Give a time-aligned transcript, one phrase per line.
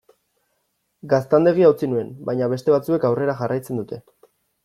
[1.11, 4.01] Gaztandegia utzi nuen, baina beste batzuek aurrera jarraitzen dute.